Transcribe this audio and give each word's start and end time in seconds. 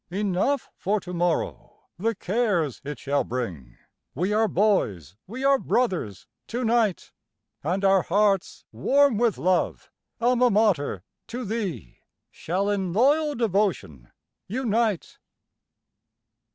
Enough 0.09 0.71
for 0.73 0.99
to 0.99 1.13
morrow 1.13 1.81
the 1.99 2.15
cares 2.15 2.81
it 2.83 2.97
shall 2.97 3.23
bring, 3.23 3.77
We 4.15 4.33
are 4.33 4.47
boys, 4.47 5.15
we 5.27 5.43
are 5.43 5.59
brothers, 5.59 6.25
to 6.47 6.63
night; 6.65 7.13
And 7.63 7.85
our 7.85 8.01
hearts, 8.01 8.65
warm 8.71 9.19
with 9.19 9.37
love, 9.37 9.91
Alma 10.19 10.49
Mater, 10.49 11.03
to 11.27 11.45
thee, 11.45 11.99
Shall 12.31 12.67
in 12.67 12.91
loyal 12.93 13.35
devotion 13.35 14.11
unite. 14.47 15.19